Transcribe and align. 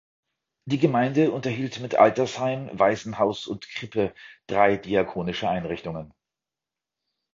Die 0.65 0.79
Gemeinde 0.79 1.31
unterhielt 1.31 1.79
mit 1.79 1.93
Altersheim, 1.93 2.71
Waisenhaus 2.73 3.45
und 3.45 3.69
Krippe 3.69 4.15
drei 4.47 4.75
diakonische 4.75 5.47
Einrichtungen. 5.47 6.11